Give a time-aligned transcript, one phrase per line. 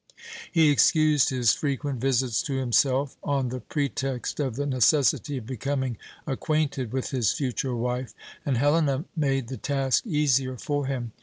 [0.51, 5.97] He excused his frequent visits to himself on the pretext of the necessity of becoming
[6.25, 11.11] acquainted with his future wife, and Helena made the task easier for him.